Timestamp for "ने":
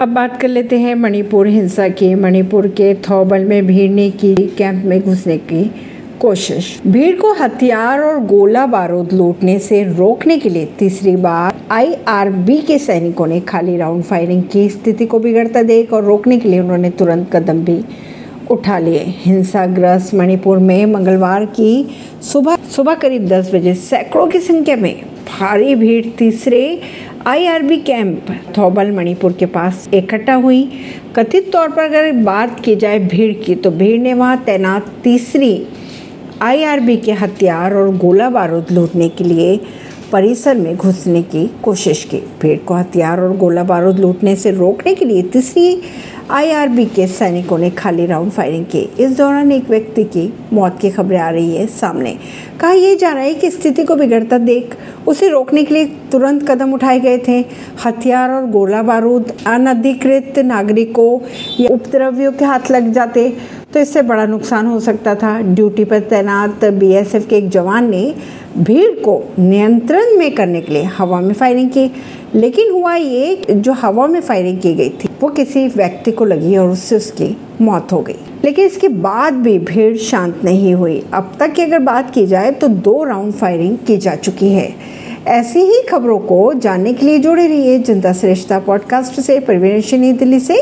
3.90-4.10, 13.26-13.40, 34.00-34.14, 47.58-47.70, 67.90-68.14